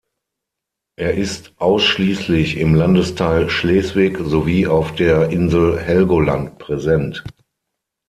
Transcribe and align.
Er 0.97 1.13
ist 1.13 1.53
ausschließlich 1.57 2.57
im 2.57 2.73
Landesteil 2.73 3.51
Schleswig 3.51 4.17
sowie 4.17 4.65
auf 4.65 4.95
der 4.95 5.29
Insel 5.29 5.79
Helgoland 5.79 6.57
präsent. 6.57 7.23